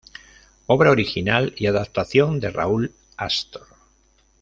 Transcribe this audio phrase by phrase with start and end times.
[0.65, 3.67] Obra original y adaptación de Raúl Astor.